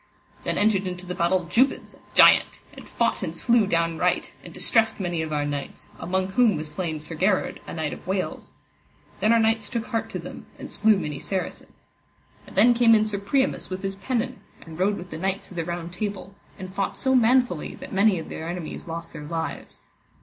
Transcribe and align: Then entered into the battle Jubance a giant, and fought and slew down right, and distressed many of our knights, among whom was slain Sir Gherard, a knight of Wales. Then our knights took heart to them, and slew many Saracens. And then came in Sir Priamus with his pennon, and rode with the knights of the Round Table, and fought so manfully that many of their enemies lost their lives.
Then 0.41 0.57
entered 0.57 0.87
into 0.87 1.05
the 1.05 1.13
battle 1.13 1.45
Jubance 1.45 1.93
a 1.93 1.99
giant, 2.15 2.59
and 2.73 2.89
fought 2.89 3.21
and 3.21 3.35
slew 3.35 3.67
down 3.67 3.99
right, 3.99 4.33
and 4.43 4.51
distressed 4.51 4.99
many 4.99 5.21
of 5.21 5.31
our 5.31 5.45
knights, 5.45 5.89
among 5.99 6.29
whom 6.29 6.55
was 6.57 6.71
slain 6.71 6.97
Sir 6.97 7.13
Gherard, 7.13 7.59
a 7.67 7.73
knight 7.75 7.93
of 7.93 8.07
Wales. 8.07 8.51
Then 9.19 9.31
our 9.31 9.37
knights 9.37 9.69
took 9.69 9.85
heart 9.85 10.09
to 10.09 10.17
them, 10.17 10.47
and 10.57 10.71
slew 10.71 10.97
many 10.97 11.19
Saracens. 11.19 11.93
And 12.47 12.55
then 12.55 12.73
came 12.73 12.95
in 12.95 13.05
Sir 13.05 13.19
Priamus 13.19 13.69
with 13.69 13.83
his 13.83 13.93
pennon, 13.93 14.39
and 14.65 14.79
rode 14.79 14.97
with 14.97 15.11
the 15.11 15.19
knights 15.19 15.51
of 15.51 15.55
the 15.55 15.63
Round 15.65 15.93
Table, 15.93 16.33
and 16.57 16.73
fought 16.73 16.97
so 16.97 17.13
manfully 17.13 17.75
that 17.75 17.93
many 17.93 18.17
of 18.17 18.29
their 18.29 18.49
enemies 18.49 18.87
lost 18.87 19.13
their 19.13 19.23
lives. 19.25 19.81